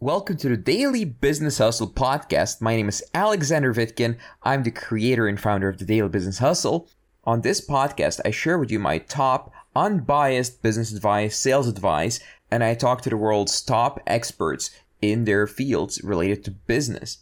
Welcome 0.00 0.38
to 0.38 0.48
the 0.48 0.56
Daily 0.56 1.04
Business 1.04 1.58
Hustle 1.58 1.88
podcast. 1.88 2.60
My 2.60 2.74
name 2.74 2.88
is 2.88 3.02
Aleksander 3.14 3.72
Vitkin. 3.72 4.18
I'm 4.42 4.64
the 4.64 4.72
creator 4.72 5.28
and 5.28 5.40
founder 5.40 5.68
of 5.68 5.78
the 5.78 5.84
Daily 5.84 6.08
Business 6.08 6.38
Hustle. 6.38 6.88
On 7.22 7.40
this 7.40 7.64
podcast, 7.64 8.20
I 8.24 8.32
share 8.32 8.58
with 8.58 8.72
you 8.72 8.80
my 8.80 8.98
top 8.98 9.52
unbiased 9.76 10.62
business 10.62 10.92
advice, 10.92 11.38
sales 11.38 11.68
advice, 11.68 12.18
and 12.50 12.64
I 12.64 12.74
talk 12.74 13.02
to 13.02 13.08
the 13.08 13.16
world's 13.16 13.62
top 13.62 14.00
experts 14.04 14.70
in 15.00 15.26
their 15.26 15.46
fields 15.46 16.02
related 16.02 16.42
to 16.44 16.50
business. 16.50 17.18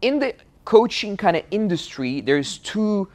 In 0.00 0.18
the 0.18 0.34
coaching 0.64 1.16
kind 1.16 1.36
of 1.36 1.44
industry, 1.52 2.20
there's 2.20 2.58
two 2.58 3.08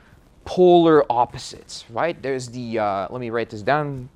polar 0.46 1.04
opposites, 1.12 1.84
right? 1.90 2.20
There's 2.22 2.48
the, 2.48 2.80
uh, 2.80 3.08
let 3.10 3.20
me 3.20 3.32
write 3.32 3.50
this 3.50 3.64
down. 3.64 4.08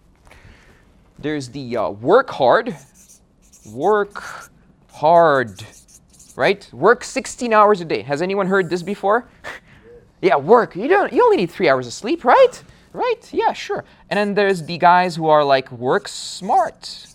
There's 1.20 1.50
the 1.50 1.76
uh, 1.76 1.90
work 1.90 2.30
hard, 2.30 2.76
work 3.70 4.50
hard, 4.92 5.66
right? 6.36 6.68
Work 6.74 7.04
16 7.04 7.54
hours 7.54 7.82
a 7.82 7.86
day. 7.86 8.02
Has 8.02 8.22
anyone 8.22 8.48
heard 8.48 8.70
this 8.70 8.84
before? 8.84 9.28
yeah, 10.22 10.36
work. 10.36 10.76
You 10.76 10.88
don't. 10.88 11.12
You 11.12 11.24
only 11.24 11.38
need 11.38 11.52
three 11.52 11.70
hours 11.70 11.88
of 11.88 11.94
sleep, 11.94 12.24
right? 12.24 12.64
Right? 12.94 13.30
Yeah, 13.32 13.54
sure. 13.54 13.84
And 14.10 14.18
then 14.18 14.34
there's 14.34 14.64
the 14.64 14.78
guys 14.78 15.16
who 15.16 15.28
are 15.28 15.44
like 15.44 15.72
work 15.72 16.08
smart. 16.08 17.08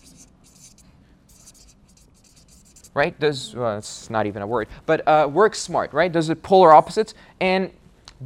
Right? 2.94 3.18
Those. 3.20 3.54
Well, 3.54 3.76
it's 3.76 4.08
not 4.08 4.26
even 4.26 4.42
a 4.42 4.46
word, 4.46 4.68
but 4.86 5.06
uh, 5.06 5.28
work 5.30 5.54
smart. 5.54 5.92
Right? 5.92 6.12
Those 6.12 6.30
are 6.30 6.34
polar 6.34 6.72
opposites, 6.72 7.14
and 7.40 7.70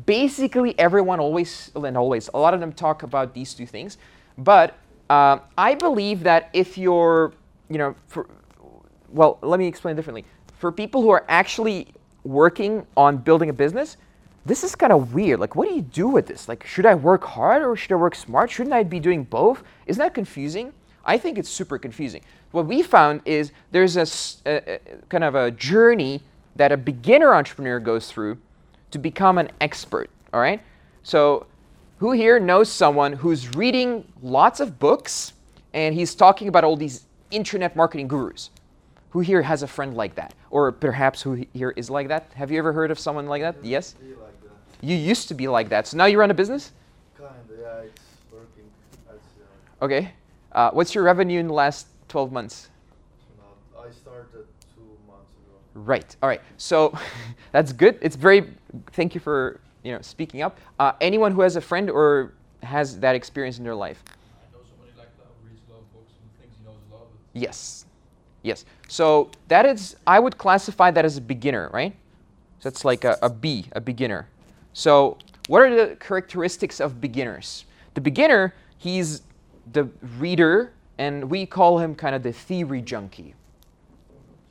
basically 0.06 0.78
everyone 0.78 1.20
always 1.20 1.70
and 1.74 1.96
always 1.96 2.30
a 2.32 2.38
lot 2.38 2.54
of 2.54 2.60
them 2.60 2.72
talk 2.72 3.02
about 3.02 3.34
these 3.34 3.54
two 3.54 3.66
things, 3.66 3.98
but 4.38 4.76
uh, 5.08 5.40
I 5.58 5.74
believe 5.74 6.22
that 6.22 6.50
if 6.52 6.78
you're, 6.78 7.32
you 7.68 7.78
know, 7.78 7.96
for, 8.06 8.28
well, 9.12 9.38
let 9.42 9.58
me 9.58 9.66
explain 9.66 9.96
differently. 9.96 10.24
For 10.58 10.70
people 10.70 11.02
who 11.02 11.10
are 11.10 11.24
actually 11.28 11.88
working 12.24 12.86
on 12.96 13.16
building 13.16 13.48
a 13.48 13.52
business, 13.52 13.96
this 14.46 14.64
is 14.64 14.74
kind 14.74 14.92
of 14.92 15.14
weird. 15.14 15.40
Like, 15.40 15.54
what 15.54 15.68
do 15.68 15.74
you 15.74 15.82
do 15.82 16.08
with 16.08 16.26
this? 16.26 16.48
Like, 16.48 16.66
should 16.66 16.86
I 16.86 16.94
work 16.94 17.24
hard 17.24 17.62
or 17.62 17.76
should 17.76 17.92
I 17.92 17.96
work 17.96 18.14
smart? 18.14 18.50
Shouldn't 18.50 18.74
I 18.74 18.82
be 18.82 19.00
doing 19.00 19.24
both? 19.24 19.62
Isn't 19.86 20.02
that 20.02 20.14
confusing? 20.14 20.72
I 21.04 21.18
think 21.18 21.38
it's 21.38 21.48
super 21.48 21.78
confusing. 21.78 22.22
What 22.52 22.66
we 22.66 22.82
found 22.82 23.22
is 23.24 23.52
there's 23.70 23.96
a, 23.96 24.06
a, 24.46 24.74
a 24.74 24.78
kind 25.08 25.24
of 25.24 25.34
a 25.34 25.50
journey 25.50 26.22
that 26.56 26.72
a 26.72 26.76
beginner 26.76 27.34
entrepreneur 27.34 27.80
goes 27.80 28.10
through 28.10 28.38
to 28.90 28.98
become 28.98 29.38
an 29.38 29.50
expert. 29.60 30.10
All 30.32 30.40
right. 30.40 30.60
So, 31.02 31.46
who 31.98 32.12
here 32.12 32.40
knows 32.40 32.70
someone 32.70 33.12
who's 33.12 33.54
reading 33.54 34.10
lots 34.22 34.60
of 34.60 34.78
books 34.78 35.34
and 35.74 35.94
he's 35.94 36.14
talking 36.14 36.48
about 36.48 36.64
all 36.64 36.76
these 36.76 37.04
internet 37.30 37.76
marketing 37.76 38.08
gurus? 38.08 38.50
Who 39.10 39.20
here 39.20 39.42
has 39.42 39.62
a 39.62 39.66
friend 39.66 39.94
like 39.96 40.14
that? 40.14 40.34
Or 40.50 40.70
perhaps 40.72 41.22
who 41.22 41.44
here 41.52 41.70
is 41.76 41.90
like 41.90 42.08
that? 42.08 42.30
Have 42.34 42.50
you 42.50 42.58
ever 42.58 42.72
heard 42.72 42.90
of 42.90 42.98
someone 42.98 43.26
like 43.26 43.42
that? 43.42 43.56
Yes? 43.62 43.94
Like 44.00 44.40
that. 44.42 44.86
You 44.86 44.96
used 44.96 45.28
to 45.28 45.34
be 45.34 45.48
like 45.48 45.68
that. 45.70 45.86
So 45.88 45.96
now 45.96 46.06
you 46.06 46.18
run 46.18 46.30
a 46.30 46.34
business? 46.34 46.72
Kinda, 47.16 47.32
yeah, 47.60 47.78
it's 47.82 48.02
working. 48.32 48.70
As, 49.08 49.16
uh, 49.16 49.84
Okay. 49.84 50.12
Uh, 50.52 50.70
what's 50.72 50.94
your 50.94 51.04
revenue 51.04 51.40
in 51.40 51.46
the 51.48 51.52
last 51.52 51.86
12 52.08 52.32
months? 52.32 52.68
I 53.76 53.90
started 53.92 54.46
two 54.74 54.82
months 55.06 55.30
ago. 55.32 55.56
Right. 55.74 56.16
All 56.22 56.28
right. 56.28 56.40
So 56.56 56.96
that's 57.52 57.72
good. 57.72 57.98
It's 58.00 58.16
very. 58.16 58.52
Thank 58.92 59.14
you 59.14 59.20
for 59.20 59.60
you 59.82 59.92
know 59.92 60.00
speaking 60.02 60.42
up. 60.42 60.58
Uh, 60.78 60.92
anyone 61.00 61.32
who 61.32 61.40
has 61.40 61.56
a 61.56 61.60
friend 61.60 61.90
or 61.90 62.32
has 62.62 62.98
that 63.00 63.14
experience 63.14 63.58
in 63.58 63.64
their 63.64 63.74
life? 63.74 64.02
I 64.06 64.52
know 64.52 64.62
somebody 64.68 64.92
like 64.98 65.08
that 65.16 65.26
who 65.40 65.48
reads 65.48 65.60
a 65.68 65.72
lot 65.72 65.80
of 65.80 65.92
books 65.94 66.12
and 66.20 66.30
thinks 66.40 66.56
he 66.58 66.64
knows 66.64 66.76
a 66.90 66.94
lot, 66.94 67.06
but 67.10 67.40
Yes. 67.40 67.86
Yes. 68.42 68.64
So 68.88 69.30
that 69.48 69.66
is, 69.66 69.96
I 70.06 70.18
would 70.18 70.38
classify 70.38 70.90
that 70.90 71.04
as 71.04 71.16
a 71.16 71.20
beginner, 71.20 71.70
right? 71.72 71.94
So 72.60 72.68
it's 72.68 72.84
like 72.84 73.04
a, 73.04 73.18
a 73.22 73.30
B, 73.30 73.66
a 73.72 73.80
beginner. 73.80 74.28
So 74.72 75.18
what 75.48 75.62
are 75.62 75.74
the 75.74 75.96
characteristics 75.96 76.80
of 76.80 77.00
beginners? 77.00 77.64
The 77.94 78.00
beginner, 78.00 78.54
he's 78.78 79.22
the 79.72 79.88
reader, 80.18 80.72
and 80.98 81.30
we 81.30 81.46
call 81.46 81.78
him 81.78 81.94
kind 81.94 82.14
of 82.14 82.22
the 82.22 82.32
theory 82.32 82.82
junkie. 82.82 83.34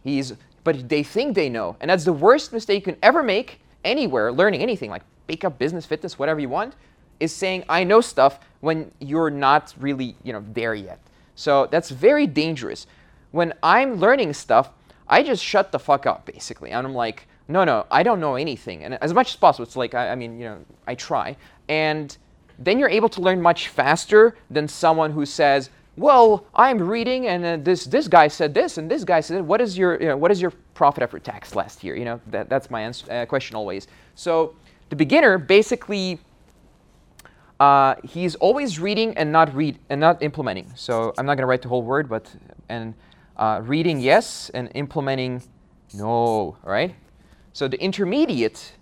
He's, 0.04 0.34
but 0.64 0.90
they 0.90 1.04
think 1.04 1.36
they 1.36 1.50
know, 1.50 1.76
and 1.80 1.90
that's 1.90 2.06
the 2.06 2.14
worst 2.14 2.54
mistake 2.54 2.86
you 2.86 2.94
can 2.94 3.00
ever 3.04 3.24
make 3.24 3.60
anywhere, 3.84 4.32
learning 4.32 4.62
anything 4.62 4.90
like 4.90 5.04
makeup, 5.28 5.58
business, 5.58 5.86
fitness, 5.86 6.18
whatever 6.18 6.40
you 6.40 6.50
want, 6.50 6.76
is 7.20 7.34
saying 7.34 7.64
I 7.70 7.84
know 7.84 8.02
stuff 8.02 8.40
when 8.62 8.92
you're 9.00 9.30
not 9.30 9.74
really, 9.80 10.16
you 10.24 10.34
know, 10.34 10.44
there 10.54 10.74
yet. 10.74 11.00
So 11.36 11.68
that's 11.68 11.90
very 11.90 12.28
dangerous. 12.28 12.88
When 13.32 13.54
I'm 13.62 13.96
learning 13.96 14.34
stuff, 14.34 14.72
I 15.08 15.24
just 15.24 15.44
shut 15.44 15.72
the 15.72 15.80
fuck 15.80 16.06
up 16.06 16.26
basically, 16.26 16.72
and 16.72 16.86
I'm 16.86 16.94
like, 16.94 17.28
no, 17.48 17.64
no, 17.64 17.86
I 17.90 18.04
don't 18.04 18.20
know 18.20 18.36
anything, 18.36 18.84
and 18.84 18.96
as 18.96 19.14
much 19.14 19.32
as 19.32 19.36
possible, 19.36 19.64
it's 19.64 19.76
like 19.76 19.94
I, 19.94 20.10
I 20.10 20.16
mean, 20.16 20.40
you 20.40 20.46
know, 20.46 20.66
I 20.88 20.96
try, 20.96 21.36
and 21.68 22.16
then 22.58 22.78
you're 22.78 22.90
able 22.90 23.10
to 23.10 23.22
learn 23.22 23.42
much 23.42 23.70
faster 23.70 24.36
than 24.52 24.68
someone 24.68 25.12
who 25.12 25.26
says, 25.26 25.70
well, 25.96 26.46
I'm 26.56 26.78
reading, 26.78 27.28
and 27.28 27.46
uh, 27.46 27.58
this 27.58 27.86
this 27.86 28.08
guy 28.08 28.28
said 28.28 28.54
this, 28.54 28.78
and 28.78 28.90
this 28.90 29.04
guy 29.04 29.20
said, 29.20 29.42
what 29.46 29.62
is 29.62 29.78
your 29.78 30.00
you 30.00 30.08
know, 30.08 30.18
what 30.18 30.32
is 30.32 30.42
your 30.42 30.52
profit 30.74 31.04
after 31.04 31.20
tax 31.20 31.56
last 31.56 31.84
year? 31.84 31.96
You 31.96 32.06
know, 32.06 32.22
that, 32.28 32.50
that's 32.50 32.70
my 32.70 32.82
answer, 32.82 33.12
uh, 33.12 33.26
question 33.26 33.56
always. 33.56 33.88
So 34.16 34.56
the 34.90 34.96
beginner 34.96 35.38
basically 35.38 36.20
uh, 37.60 37.96
he's 38.04 38.36
always 38.36 38.80
reading 38.80 39.18
and 39.18 39.32
not 39.32 39.54
read 39.54 39.78
and 39.90 40.00
not 40.00 40.24
implementing. 40.24 40.72
So 40.76 41.14
I'm 41.18 41.26
not 41.26 41.36
going 41.36 41.44
to 41.44 41.48
write 41.48 41.62
the 41.62 41.70
whole 41.70 41.84
word, 41.84 42.08
but 42.08 42.32
and 42.70 42.94
uh, 43.40 43.62
reading 43.64 44.00
yes 44.00 44.52
and 44.54 44.70
implementing 44.76 45.42
no. 45.96 46.58
Right. 46.64 46.94
So 47.54 47.68
the 47.68 47.82
intermediate, 47.82 48.74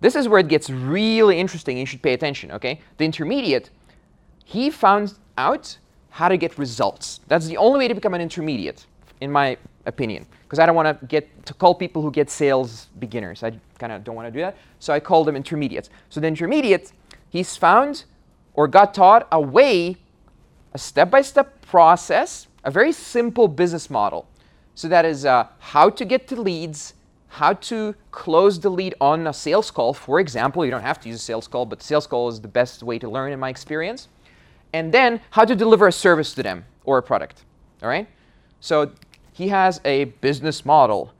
this 0.00 0.16
is 0.16 0.26
where 0.26 0.40
it 0.40 0.48
gets 0.48 0.68
really 0.68 1.38
interesting. 1.38 1.78
You 1.78 1.86
should 1.86 2.02
pay 2.02 2.14
attention. 2.14 2.50
Okay. 2.50 2.80
The 2.96 3.04
intermediate, 3.04 3.70
he 4.44 4.70
found 4.70 5.14
out 5.38 5.78
how 6.10 6.28
to 6.28 6.36
get 6.36 6.58
results. 6.58 7.20
That's 7.28 7.46
the 7.46 7.56
only 7.58 7.78
way 7.78 7.88
to 7.88 7.94
become 7.94 8.14
an 8.14 8.20
intermediate, 8.20 8.86
in 9.20 9.30
my 9.30 9.58
opinion. 9.84 10.26
Because 10.44 10.58
I 10.58 10.66
don't 10.66 10.74
want 10.74 11.00
to 11.00 11.06
get 11.06 11.46
to 11.46 11.54
call 11.54 11.74
people 11.74 12.02
who 12.02 12.10
get 12.10 12.30
sales 12.30 12.88
beginners. 12.98 13.42
I 13.42 13.52
kind 13.78 13.92
of 13.92 14.02
don't 14.02 14.16
want 14.16 14.26
to 14.26 14.32
do 14.32 14.40
that. 14.40 14.56
So 14.78 14.92
I 14.92 15.00
call 15.00 15.24
them 15.24 15.36
intermediates. 15.36 15.90
So 16.08 16.20
the 16.20 16.26
intermediate, 16.26 16.92
he's 17.28 17.56
found 17.56 18.04
or 18.54 18.66
got 18.66 18.94
taught 18.94 19.28
a 19.30 19.40
way, 19.40 19.98
a 20.72 20.78
step-by-step 20.78 21.66
process, 21.66 22.48
a 22.66 22.70
very 22.70 22.92
simple 22.92 23.46
business 23.46 23.88
model. 23.88 24.28
So 24.74 24.88
that 24.88 25.04
is 25.06 25.24
uh, 25.24 25.46
how 25.60 25.88
to 25.88 26.04
get 26.04 26.26
to 26.28 26.40
leads, 26.40 26.94
how 27.28 27.54
to 27.54 27.94
close 28.10 28.58
the 28.60 28.68
lead 28.68 28.94
on 29.00 29.28
a 29.28 29.32
sales 29.32 29.70
call. 29.70 29.94
For 29.94 30.18
example, 30.18 30.64
you 30.64 30.70
don't 30.72 30.82
have 30.82 31.00
to 31.00 31.08
use 31.08 31.16
a 31.16 31.24
sales 31.24 31.46
call, 31.46 31.64
but 31.64 31.80
sales 31.80 32.06
call 32.08 32.28
is 32.28 32.40
the 32.40 32.48
best 32.48 32.82
way 32.82 32.98
to 32.98 33.08
learn 33.08 33.32
in 33.32 33.38
my 33.38 33.48
experience. 33.48 34.08
And 34.72 34.92
then 34.92 35.20
how 35.30 35.44
to 35.44 35.54
deliver 35.54 35.86
a 35.86 35.92
service 35.92 36.34
to 36.34 36.42
them 36.42 36.64
or 36.84 36.98
a 36.98 37.02
product. 37.02 37.44
All 37.82 37.88
right? 37.88 38.08
So 38.60 38.90
he 39.32 39.48
has 39.48 39.80
a 39.84 40.04
business 40.04 40.64
model, 40.64 41.12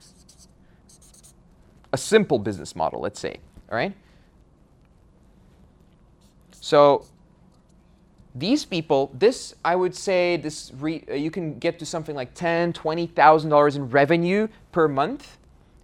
a 1.92 1.96
simple 1.96 2.40
business 2.40 2.74
model, 2.74 3.00
let's 3.00 3.20
say. 3.20 3.36
All 3.70 3.76
right? 3.76 3.94
So 6.60 7.06
these 8.36 8.64
people, 8.66 9.10
this 9.14 9.54
I 9.64 9.76
would 9.76 9.94
say, 9.94 10.36
this 10.36 10.72
re, 10.78 11.04
uh, 11.10 11.14
you 11.14 11.30
can 11.30 11.58
get 11.58 11.78
to 11.80 11.86
something 11.86 12.14
like 12.14 12.34
ten, 12.34 12.72
twenty 12.72 13.06
thousand 13.06 13.50
dollars 13.50 13.76
in 13.76 13.90
revenue 13.90 14.48
per 14.72 14.88
month 14.88 15.38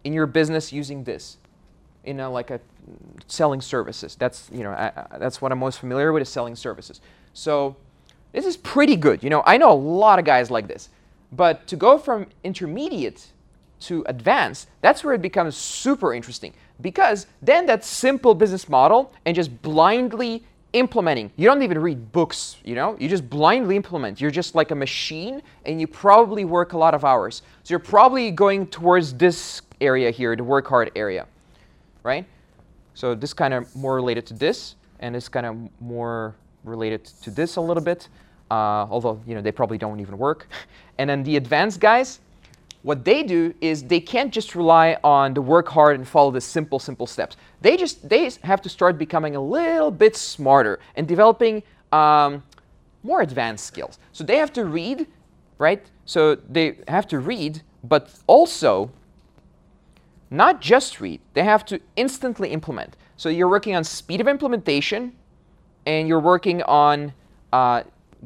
in 0.05 0.13
your 0.13 0.27
business 0.27 0.73
using 0.73 1.05
this, 1.05 1.39
in 2.05 2.21
a, 2.21 2.31
like 2.31 2.51
a 2.51 2.61
selling 3.27 3.61
services. 3.63 4.17
That's 4.17 4.51
you 4.53 4.63
know 4.65 4.73
I, 4.73 4.93
I- 5.13 5.19
that's 5.19 5.41
what 5.41 5.53
I'm 5.53 5.59
most 5.61 5.81
familiar 5.81 6.13
with 6.13 6.23
is 6.23 6.29
selling 6.29 6.57
services. 6.57 7.01
So 7.33 7.77
this 8.33 8.47
is 8.47 8.57
pretty 8.57 8.97
good. 8.97 9.23
You 9.23 9.31
know 9.31 9.43
I 9.47 9.57
know 9.57 9.73
a 9.73 9.75
lot 9.75 10.19
of 10.19 10.25
guys 10.25 10.51
like 10.51 10.69
this, 10.69 10.91
but 11.33 11.67
to 11.69 11.77
go 11.77 11.99
from 11.99 12.27
intermediate 12.45 13.29
to 13.81 14.05
advanced, 14.07 14.69
that's 14.81 15.03
where 15.05 15.15
it 15.15 15.23
becomes 15.23 15.57
super 15.57 16.15
interesting 16.15 16.55
because 16.81 17.27
then 17.41 17.67
that 17.67 17.85
simple 17.85 18.35
business 18.35 18.69
model 18.69 19.13
and 19.25 19.35
just 19.35 19.63
blindly 19.63 20.45
implementing. 20.73 21.31
You 21.37 21.47
don't 21.47 21.63
even 21.63 21.79
read 21.79 22.13
books, 22.13 22.57
you 22.65 22.75
know? 22.75 22.97
You 22.99 23.09
just 23.09 23.29
blindly 23.29 23.77
implement. 23.77 24.21
You're 24.21 24.31
just 24.31 24.55
like 24.55 24.71
a 24.71 24.75
machine 24.75 25.43
and 25.65 25.81
you 25.81 25.87
probably 25.87 26.45
work 26.45 26.73
a 26.73 26.79
lot 26.79 26.95
of 26.95 27.05
hours. 27.05 27.43
So 27.63 27.73
you're 27.73 27.79
probably 27.79 28.31
going 28.31 28.67
towards 28.67 29.15
this 29.15 29.63
area 29.81 30.11
here, 30.11 30.35
the 30.37 30.45
work 30.45 30.67
hard 30.67 30.91
area, 30.97 31.27
right? 32.03 32.25
So 32.95 33.15
this 33.15 33.33
kind 33.33 33.55
of 33.55 33.75
more 33.75 33.95
related 33.95 34.27
to 34.27 34.35
this 34.35 34.77
and 35.01 35.15
this 35.15 35.29
kind 35.29 35.47
of 35.47 35.57
more 35.81 36.35
related 36.65 37.05
to 37.05 37.31
this 37.31 37.57
a 37.57 37.61
little 37.61 37.83
bit. 37.83 38.09
Uh, 38.51 38.87
although, 38.91 39.21
you 39.27 39.35
know, 39.35 39.41
they 39.41 39.53
probably 39.53 39.79
don't 39.79 40.01
even 40.01 40.19
work. 40.19 40.49
And 40.99 41.09
then 41.09 41.23
the 41.23 41.37
advanced 41.37 41.81
guys, 41.81 42.21
what 42.83 43.05
they 43.05 43.23
do 43.23 43.55
is 43.61 43.85
they 43.85 44.01
can't 44.01 44.33
just 44.33 44.55
rely 44.55 44.99
on 45.05 45.35
the 45.35 45.43
work 45.43 45.69
hard 45.69 45.97
and 45.97 46.07
follow 46.07 46.31
the 46.31 46.41
simple 46.41 46.79
simple 46.79 47.07
steps. 47.07 47.37
They 47.61 47.77
just 47.77 48.09
they 48.09 48.31
have 48.43 48.61
to 48.63 48.69
start 48.69 48.99
becoming 48.99 49.37
a 49.37 49.41
little 49.41 49.91
bit 49.91 50.17
smarter 50.17 50.81
and 50.97 51.07
developing 51.07 51.63
um, 51.93 52.43
more 53.03 53.21
advanced 53.21 53.67
skills. 53.67 53.99
So 54.13 54.25
they 54.25 54.37
have 54.37 54.53
to 54.55 54.65
read 54.65 55.07
right? 55.63 55.85
So 56.05 56.35
they 56.35 56.79
have 56.89 57.07
to 57.09 57.21
read 57.21 57.63
but 57.85 58.11
also 58.27 58.91
not 60.31 60.61
just 60.61 61.01
read, 61.01 61.21
they 61.35 61.45
have 61.45 61.65
to 61.67 61.81
instantly 61.97 62.51
implement. 62.51 62.97
So 63.17 63.29
you're 63.29 63.49
working 63.49 63.77
on 63.77 63.85
speed 63.85 64.21
of 64.21 64.29
implementation 64.29 65.13
and 65.87 66.09
you're 66.09 66.21
working 66.21 66.63
on 66.63 67.13
uh, 67.53 67.83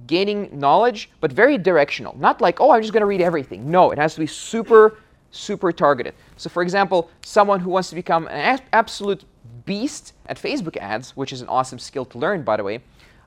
gaining 0.07 0.49
knowledge, 0.59 1.11
but 1.21 1.33
very 1.33 1.59
directional. 1.59 2.17
Not 2.19 2.41
like, 2.41 2.61
oh, 2.61 2.71
I'm 2.71 2.83
just 2.83 2.93
going 2.93 3.01
to 3.01 3.07
read 3.07 3.21
everything. 3.21 3.71
No, 3.71 3.91
it 3.91 3.99
has 3.99 4.15
to 4.15 4.21
be 4.21 4.27
super, 4.27 4.99
super 5.31 5.73
targeted. 5.73 6.15
So, 6.37 6.51
for 6.51 6.63
example, 6.63 7.11
someone 7.23 7.61
who 7.61 7.71
wants 7.71 7.89
to 7.91 7.95
become 7.95 8.29
an 8.29 8.61
absolute 8.73 9.25
beast 9.65 10.13
at 10.27 10.37
Facebook 10.37 10.77
ads, 10.77 11.17
which 11.17 11.33
is 11.33 11.41
an 11.41 11.49
awesome 11.49 11.79
skill 11.79 12.05
to 12.07 12.19
learn, 12.19 12.43
by 12.43 12.57
the 12.57 12.63
way, 12.63 12.81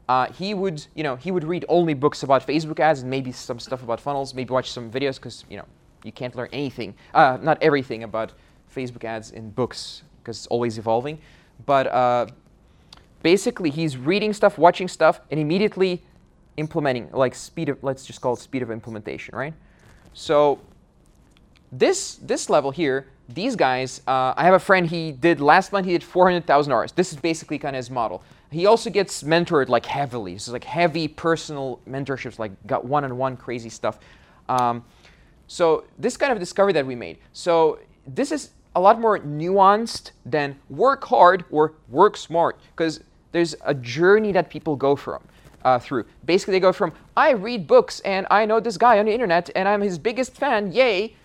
uh, 0.08 0.32
he 0.32 0.54
would, 0.54 0.86
you 0.96 1.04
know, 1.04 1.16
he 1.16 1.32
would 1.32 1.44
read 1.44 1.66
only 1.70 1.94
books 1.94 2.24
about 2.24 2.46
Facebook 2.46 2.80
ads 2.80 3.02
and 3.02 3.10
maybe 3.10 3.32
some 3.32 3.60
stuff 3.60 3.84
about 3.84 4.00
funnels, 4.00 4.34
maybe 4.34 4.52
watch 4.52 4.72
some 4.72 4.90
videos 4.90 5.16
because, 5.16 5.46
you 5.50 5.58
know, 5.58 5.66
you 6.04 6.12
can't 6.12 6.36
learn 6.36 6.50
anything, 6.52 6.96
uh, 7.14 7.38
not 7.42 7.62
everything 7.62 8.04
about 8.04 8.34
Facebook 8.76 9.04
ads 9.04 9.32
in 9.32 9.52
books 9.52 10.04
because 10.22 10.38
it's 10.38 10.48
always 10.48 10.78
evolving. 10.78 11.20
But 11.66 11.88
uh, 11.88 12.28
basically, 13.22 13.70
he's 13.70 13.98
reading 13.98 14.34
stuff, 14.34 14.58
watching 14.58 14.88
stuff, 14.88 15.22
and 15.30 15.40
immediately 15.40 16.02
implementing, 16.60 17.10
like 17.12 17.34
speed 17.34 17.70
of, 17.70 17.84
let's 17.84 18.06
just 18.06 18.22
call 18.22 18.34
it 18.34 18.40
speed 18.40 18.62
of 18.62 18.70
implementation, 18.70 19.36
right? 19.36 19.54
So 20.14 20.60
this 21.72 22.16
this 22.16 22.50
level 22.50 22.72
here, 22.72 23.08
these 23.30 23.56
guys, 23.56 24.02
uh, 24.08 24.34
I 24.36 24.44
have 24.44 24.54
a 24.54 24.60
friend. 24.60 24.86
He 24.88 25.12
did 25.12 25.40
last 25.40 25.72
month. 25.72 25.86
He 25.86 25.94
did 25.94 26.04
400,000 26.04 26.74
hours. 26.74 26.92
This 26.92 27.14
is 27.14 27.20
basically 27.20 27.58
kind 27.58 27.76
of 27.76 27.80
his 27.80 27.90
model. 27.90 28.24
He 28.52 28.66
also 28.66 28.90
gets 28.90 29.24
mentored 29.24 29.70
like 29.70 29.86
heavily. 29.86 30.38
So 30.38 30.52
like 30.52 30.64
heavy 30.64 31.08
personal 31.08 31.80
mentorships, 31.88 32.40
like 32.40 32.52
got 32.68 32.86
one-on-one 32.86 33.38
crazy 33.38 33.70
stuff. 33.70 34.00
Um, 34.50 34.84
so 35.48 35.86
this 35.98 36.18
kind 36.18 36.32
of 36.34 36.40
discovery 36.40 36.74
that 36.74 36.86
we 36.86 36.96
made. 36.96 37.20
So 37.34 37.80
this 38.08 38.32
is 38.32 38.52
a 38.76 38.82
lot 38.82 39.00
more 39.00 39.20
nuanced 39.20 40.12
than 40.26 40.60
work 40.70 41.04
hard 41.06 41.46
or 41.52 41.74
work 41.88 42.18
smart 42.18 42.60
because 42.72 43.02
there's 43.32 43.56
a 43.66 43.74
journey 43.76 44.32
that 44.32 44.50
people 44.50 44.76
go 44.76 44.96
from 44.96 45.22
uh, 45.64 45.80
through. 45.80 46.06
Basically, 46.26 46.54
they 46.54 46.60
go 46.60 46.74
from 46.74 46.94
I 47.16 47.32
read 47.32 47.68
books 47.68 48.00
and 48.02 48.26
I 48.32 48.46
know 48.46 48.60
this 48.60 48.78
guy 48.78 49.00
on 49.00 49.06
the 49.06 49.14
internet 49.14 49.50
and 49.56 49.68
I'm 49.68 49.82
his 49.82 49.98
biggest 49.98 50.36
fan, 50.36 50.72
yay, 50.72 51.16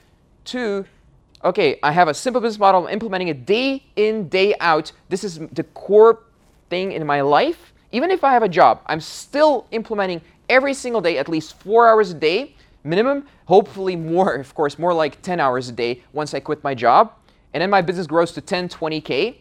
to 0.46 0.84
okay, 1.44 1.78
I 1.82 1.92
have 1.92 2.08
a 2.08 2.14
simple 2.14 2.40
business 2.40 2.58
model, 2.58 2.86
I'm 2.86 2.92
implementing 2.92 3.28
it 3.28 3.44
day 3.44 3.84
in, 3.96 4.28
day 4.28 4.54
out. 4.60 4.92
This 5.10 5.24
is 5.24 5.38
the 5.52 5.64
core 5.74 6.20
thing 6.70 6.92
in 6.92 7.06
my 7.06 7.20
life. 7.20 7.72
Even 7.92 8.10
if 8.10 8.24
I 8.24 8.32
have 8.32 8.42
a 8.42 8.48
job, 8.48 8.80
I'm 8.86 9.00
still 9.00 9.66
implementing 9.70 10.22
every 10.48 10.74
single 10.74 11.00
day, 11.00 11.18
at 11.18 11.28
least 11.28 11.58
four 11.60 11.88
hours 11.88 12.10
a 12.10 12.14
day, 12.14 12.54
minimum, 12.82 13.26
hopefully 13.44 13.94
more, 13.94 14.34
of 14.34 14.54
course, 14.54 14.78
more 14.78 14.94
like 14.94 15.20
10 15.22 15.38
hours 15.38 15.68
a 15.68 15.72
day 15.72 16.02
once 16.12 16.34
I 16.34 16.40
quit 16.40 16.64
my 16.64 16.74
job. 16.74 17.12
And 17.52 17.60
then 17.60 17.70
my 17.70 17.82
business 17.82 18.06
grows 18.06 18.32
to 18.32 18.40
10, 18.40 18.68
20K. 18.68 19.36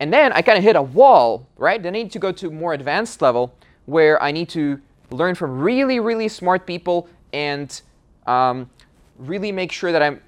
And 0.00 0.12
then 0.12 0.32
I 0.32 0.42
kind 0.42 0.58
of 0.58 0.64
hit 0.64 0.76
a 0.76 0.82
wall, 0.82 1.46
right? 1.56 1.80
Then 1.80 1.94
I 1.94 2.02
need 2.02 2.12
to 2.12 2.18
go 2.18 2.32
to 2.32 2.50
more 2.50 2.72
advanced 2.72 3.22
level 3.22 3.54
where 3.90 4.22
I 4.22 4.30
need 4.30 4.48
to 4.50 4.80
learn 5.10 5.34
from 5.34 5.58
really, 5.58 5.98
really 5.98 6.28
smart 6.28 6.66
people 6.66 7.08
and 7.32 7.80
um, 8.26 8.70
really 9.18 9.50
make 9.52 9.72
sure 9.72 9.90
that 9.92 10.02
I'm 10.02 10.20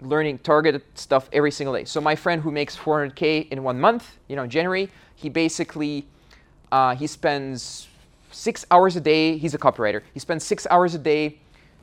learning 0.00 0.38
targeted 0.38 0.82
stuff 0.94 1.28
every 1.32 1.50
single 1.50 1.74
day. 1.74 1.84
So 1.84 2.00
my 2.00 2.16
friend 2.16 2.42
who 2.42 2.50
makes 2.50 2.76
400k 2.76 3.50
in 3.50 3.62
one 3.62 3.78
month, 3.78 4.18
you 4.28 4.36
know, 4.36 4.46
January, 4.46 4.90
he 5.14 5.28
basically 5.28 6.06
uh, 6.72 6.94
he 6.96 7.06
spends 7.06 7.88
six 8.32 8.66
hours 8.70 8.96
a 8.96 9.00
day. 9.00 9.36
He's 9.38 9.54
a 9.54 9.58
copywriter. 9.58 10.02
He 10.12 10.18
spends 10.18 10.44
six 10.44 10.66
hours 10.70 10.94
a 10.94 10.98
day 10.98 11.38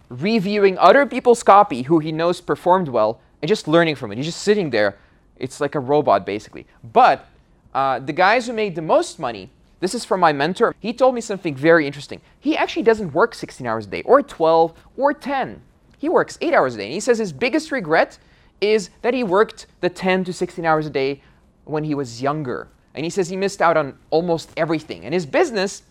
reviewing 0.09 0.77
other 0.77 1.05
people's 1.05 1.43
copy 1.43 1.83
who 1.83 1.99
he 1.99 2.11
knows 2.11 2.41
performed 2.41 2.89
well 2.89 3.21
and 3.41 3.47
just 3.47 3.67
learning 3.67 3.95
from 3.95 4.11
it. 4.11 4.17
He's 4.17 4.25
just 4.25 4.41
sitting 4.41 4.69
there. 4.69 4.97
It's 5.37 5.61
like 5.61 5.75
a 5.75 5.79
robot 5.79 6.25
basically. 6.25 6.65
But 6.83 7.25
uh, 7.73 7.99
the 7.99 8.11
guys 8.11 8.47
who 8.47 8.53
made 8.53 8.75
the 8.75 8.81
most 8.81 9.19
money, 9.19 9.49
this 9.81 9.95
is 9.95 10.05
from 10.05 10.19
my 10.19 10.31
mentor. 10.31 10.73
He 10.79 10.93
told 10.93 11.15
me 11.15 11.21
something 11.21 11.55
very 11.55 11.85
interesting. 11.85 12.21
He 12.39 12.55
actually 12.55 12.83
doesn't 12.83 13.13
work 13.13 13.35
16 13.35 13.67
hours 13.67 13.87
a 13.87 13.89
day 13.89 14.03
or 14.03 14.21
12 14.21 14.73
or 14.95 15.13
10. 15.13 15.61
He 15.97 16.07
works 16.07 16.37
eight 16.39 16.53
hours 16.53 16.75
a 16.75 16.77
day. 16.77 16.85
And 16.85 16.93
he 16.93 16.99
says 16.99 17.17
his 17.17 17.33
biggest 17.33 17.71
regret 17.71 18.19
is 18.61 18.91
that 19.01 19.13
he 19.13 19.23
worked 19.23 19.65
the 19.81 19.89
10 19.89 20.23
to 20.25 20.33
16 20.33 20.63
hours 20.65 20.85
a 20.85 20.89
day 20.91 21.21
when 21.65 21.83
he 21.83 21.95
was 21.95 22.21
younger. 22.21 22.67
And 22.93 23.03
he 23.03 23.09
says 23.09 23.29
he 23.29 23.35
missed 23.35 23.61
out 23.61 23.75
on 23.75 23.97
almost 24.11 24.51
everything. 24.55 25.03
And 25.03 25.13
his 25.13 25.25
business, 25.25 25.81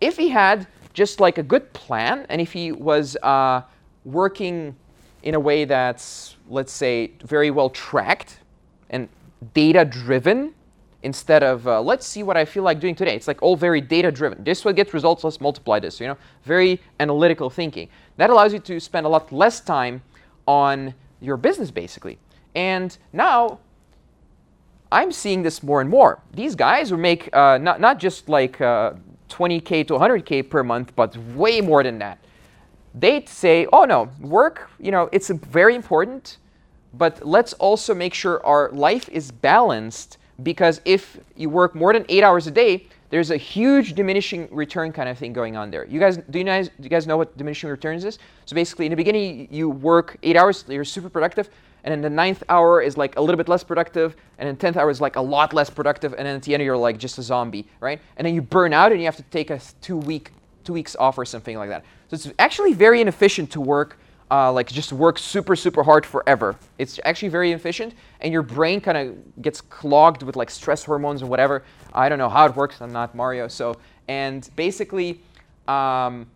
if 0.00 0.16
he 0.16 0.28
had 0.28 0.68
just 0.92 1.18
like 1.18 1.38
a 1.38 1.42
good 1.42 1.72
plan, 1.72 2.26
and 2.28 2.40
if 2.40 2.52
he 2.52 2.70
was 2.70 3.16
uh, 3.22 3.62
working 4.04 4.76
in 5.24 5.34
a 5.34 5.40
way 5.40 5.64
that's, 5.64 6.36
let's 6.48 6.72
say, 6.72 7.10
very 7.24 7.50
well 7.50 7.70
tracked 7.70 8.38
and 8.90 9.08
data 9.54 9.84
driven, 9.84 10.54
instead 11.04 11.42
of 11.42 11.68
uh, 11.68 11.80
let's 11.80 12.06
see 12.06 12.22
what 12.22 12.36
I 12.36 12.44
feel 12.44 12.64
like 12.64 12.80
doing 12.80 12.94
today. 12.94 13.14
It's 13.14 13.28
like 13.28 13.42
all 13.42 13.56
very 13.56 13.80
data 13.80 14.10
driven. 14.10 14.42
This 14.42 14.64
will 14.64 14.72
get 14.72 14.92
results, 14.92 15.22
let's 15.22 15.40
multiply 15.40 15.78
this, 15.78 16.00
you 16.00 16.08
know, 16.08 16.16
very 16.42 16.80
analytical 16.98 17.50
thinking. 17.50 17.88
That 18.16 18.30
allows 18.30 18.52
you 18.52 18.58
to 18.60 18.80
spend 18.80 19.06
a 19.06 19.08
lot 19.08 19.30
less 19.30 19.60
time 19.60 20.02
on 20.46 20.94
your 21.20 21.36
business 21.36 21.70
basically. 21.70 22.18
And 22.54 22.96
now 23.12 23.60
I'm 24.90 25.12
seeing 25.12 25.42
this 25.42 25.62
more 25.62 25.80
and 25.80 25.90
more. 25.90 26.22
These 26.32 26.54
guys 26.54 26.90
who 26.90 26.96
make 26.96 27.34
uh, 27.36 27.58
not, 27.58 27.80
not 27.80 27.98
just 27.98 28.28
like 28.28 28.60
uh, 28.60 28.94
20K 29.28 29.86
to 29.88 29.94
100K 29.94 30.48
per 30.48 30.62
month, 30.62 30.94
but 30.96 31.16
way 31.34 31.60
more 31.60 31.82
than 31.82 31.98
that. 31.98 32.18
They 32.94 33.24
say, 33.26 33.66
oh 33.72 33.84
no, 33.84 34.08
work, 34.20 34.70
you 34.78 34.92
know, 34.92 35.08
it's 35.12 35.28
very 35.28 35.74
important, 35.74 36.38
but 36.92 37.26
let's 37.26 37.52
also 37.54 37.92
make 37.92 38.14
sure 38.14 38.44
our 38.46 38.70
life 38.70 39.08
is 39.08 39.32
balanced 39.32 40.18
because 40.42 40.80
if 40.84 41.18
you 41.36 41.48
work 41.48 41.74
more 41.74 41.92
than 41.92 42.04
eight 42.08 42.24
hours 42.24 42.46
a 42.46 42.50
day, 42.50 42.86
there's 43.10 43.30
a 43.30 43.36
huge 43.36 43.94
diminishing 43.94 44.48
return 44.50 44.92
kind 44.92 45.08
of 45.08 45.16
thing 45.16 45.32
going 45.32 45.56
on 45.56 45.70
there. 45.70 45.84
You 45.86 46.00
guys, 46.00 46.16
do 46.16 46.38
you 46.38 46.44
guys, 46.44 46.68
do 46.68 46.82
you 46.82 46.88
guys 46.88 47.06
know 47.06 47.16
what 47.16 47.36
diminishing 47.36 47.70
returns 47.70 48.04
is? 48.04 48.18
So 48.44 48.54
basically, 48.54 48.86
in 48.86 48.90
the 48.90 48.96
beginning, 48.96 49.46
you 49.52 49.68
work 49.68 50.16
eight 50.24 50.36
hours, 50.36 50.64
you're 50.68 50.84
super 50.84 51.08
productive, 51.08 51.48
and 51.84 51.92
then 51.92 52.00
the 52.00 52.10
ninth 52.10 52.42
hour 52.48 52.80
is 52.80 52.96
like 52.96 53.16
a 53.16 53.20
little 53.20 53.36
bit 53.36 53.48
less 53.48 53.62
productive, 53.62 54.16
and 54.38 54.48
then 54.48 54.56
tenth 54.56 54.76
hour 54.76 54.90
is 54.90 55.00
like 55.00 55.16
a 55.16 55.20
lot 55.20 55.52
less 55.52 55.70
productive, 55.70 56.14
and 56.14 56.26
then 56.26 56.34
at 56.34 56.42
the 56.42 56.54
end 56.54 56.62
you're 56.62 56.76
like 56.76 56.98
just 56.98 57.18
a 57.18 57.22
zombie, 57.22 57.68
right? 57.78 58.00
And 58.16 58.26
then 58.26 58.34
you 58.34 58.42
burn 58.42 58.72
out, 58.72 58.90
and 58.90 59.00
you 59.00 59.06
have 59.06 59.16
to 59.16 59.22
take 59.24 59.50
a 59.50 59.60
two 59.80 59.96
week, 59.96 60.32
two 60.64 60.72
weeks 60.72 60.96
off 60.96 61.16
or 61.16 61.24
something 61.24 61.56
like 61.56 61.68
that. 61.68 61.84
So 62.08 62.14
it's 62.14 62.28
actually 62.38 62.72
very 62.72 63.00
inefficient 63.00 63.50
to 63.52 63.60
work 63.60 63.98
uh, 64.30 64.52
like 64.52 64.70
just 64.70 64.92
work 64.92 65.18
super 65.18 65.56
super 65.56 65.82
hard 65.82 66.06
forever. 66.06 66.56
It's 66.78 66.98
actually 67.04 67.28
very 67.28 67.52
efficient, 67.52 67.94
and 68.20 68.32
your 68.32 68.42
brain 68.42 68.80
kind 68.80 68.96
of 68.98 69.42
gets 69.42 69.60
clogged 69.60 70.22
with 70.22 70.36
like 70.36 70.50
stress 70.50 70.84
hormones 70.84 71.22
and 71.22 71.30
whatever. 71.30 71.64
I 71.92 72.08
don't 72.08 72.18
know 72.18 72.28
how 72.28 72.46
it 72.46 72.56
works. 72.56 72.80
I'm 72.80 72.92
not 72.92 73.14
Mario, 73.14 73.48
so 73.48 73.76
and 74.08 74.48
basically, 74.56 75.20
um, 75.68 76.26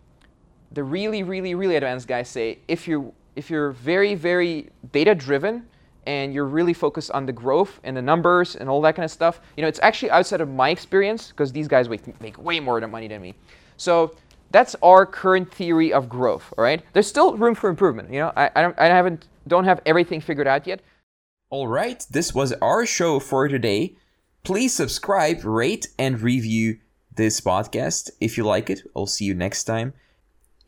the 0.72 0.84
really 0.84 1.22
really 1.22 1.54
really 1.54 1.76
advanced 1.76 2.08
guys 2.08 2.28
say 2.28 2.58
if 2.68 2.86
you 2.86 3.12
if 3.36 3.50
you're 3.50 3.70
very 3.70 4.14
very 4.14 4.68
data 4.92 5.14
driven 5.14 5.66
and 6.08 6.32
you're 6.32 6.46
really 6.46 6.72
focused 6.72 7.10
on 7.10 7.26
the 7.26 7.32
growth 7.32 7.80
and 7.84 7.94
the 7.94 8.00
numbers 8.00 8.56
and 8.56 8.66
all 8.68 8.80
that 8.80 8.96
kind 8.96 9.04
of 9.04 9.10
stuff, 9.10 9.42
you 9.56 9.62
know, 9.62 9.68
it's 9.68 9.78
actually 9.82 10.10
outside 10.10 10.40
of 10.40 10.48
my 10.48 10.70
experience 10.70 11.28
because 11.28 11.52
these 11.52 11.68
guys 11.68 11.86
make, 11.86 12.18
make 12.22 12.42
way 12.42 12.58
more 12.58 12.80
money 12.88 13.08
than 13.08 13.20
me. 13.20 13.34
So 13.76 14.16
that's 14.50 14.74
our 14.82 15.06
current 15.06 15.52
theory 15.52 15.92
of 15.92 16.08
growth. 16.08 16.52
All 16.56 16.64
right, 16.64 16.82
there's 16.92 17.06
still 17.06 17.36
room 17.36 17.54
for 17.54 17.70
improvement. 17.70 18.12
You 18.12 18.20
know, 18.20 18.32
I, 18.36 18.50
I 18.54 18.62
don't 18.62 18.78
I 18.78 18.86
haven't 18.86 19.26
don't 19.46 19.64
have 19.64 19.80
everything 19.86 20.20
figured 20.20 20.46
out 20.46 20.66
yet. 20.66 20.80
All 21.50 21.68
right, 21.68 22.04
this 22.10 22.34
was 22.34 22.52
our 22.54 22.84
show 22.86 23.20
for 23.20 23.48
today. 23.48 23.96
Please 24.44 24.74
subscribe, 24.74 25.44
rate, 25.44 25.88
and 25.98 26.20
review 26.20 26.78
this 27.16 27.40
podcast 27.40 28.10
if 28.20 28.36
you 28.36 28.44
like 28.44 28.70
it. 28.70 28.82
I'll 28.96 29.06
see 29.06 29.24
you 29.24 29.34
next 29.34 29.64
time. 29.64 29.92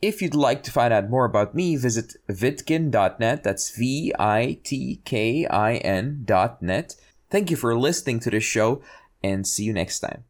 If 0.01 0.21
you'd 0.21 0.35
like 0.35 0.63
to 0.63 0.71
find 0.71 0.91
out 0.91 1.09
more 1.09 1.25
about 1.25 1.53
me, 1.53 1.75
visit 1.75 2.15
vitkin.net. 2.27 3.43
That's 3.43 3.75
V 3.75 4.13
I 4.17 4.59
T 4.63 5.01
K 5.05 5.45
I 5.45 5.75
N.net. 5.75 6.95
Thank 7.29 7.51
you 7.51 7.57
for 7.57 7.77
listening 7.77 8.19
to 8.21 8.31
this 8.31 8.43
show 8.43 8.81
and 9.23 9.45
see 9.45 9.63
you 9.63 9.73
next 9.73 9.99
time. 9.99 10.25